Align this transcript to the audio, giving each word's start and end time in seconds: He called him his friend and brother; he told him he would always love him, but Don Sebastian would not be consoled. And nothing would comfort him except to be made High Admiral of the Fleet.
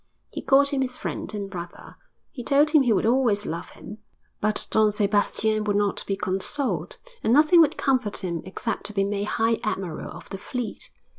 He 0.31 0.41
called 0.41 0.69
him 0.69 0.81
his 0.81 0.97
friend 0.97 1.31
and 1.31 1.47
brother; 1.47 1.95
he 2.31 2.43
told 2.43 2.71
him 2.71 2.81
he 2.81 2.91
would 2.91 3.05
always 3.05 3.45
love 3.45 3.69
him, 3.69 3.99
but 4.39 4.65
Don 4.71 4.91
Sebastian 4.91 5.63
would 5.65 5.75
not 5.75 6.03
be 6.07 6.17
consoled. 6.17 6.97
And 7.23 7.31
nothing 7.31 7.61
would 7.61 7.77
comfort 7.77 8.23
him 8.23 8.41
except 8.43 8.85
to 8.85 8.93
be 8.93 9.03
made 9.03 9.25
High 9.25 9.59
Admiral 9.63 10.09
of 10.09 10.27
the 10.29 10.39
Fleet. 10.39 10.89